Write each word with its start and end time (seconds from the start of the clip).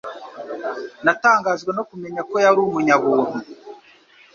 Natangajwe 1.05 1.71
no 1.77 1.83
kumenya 1.89 2.21
ko 2.29 2.35
yari 2.45 2.59
umunyabuntu. 2.65 3.37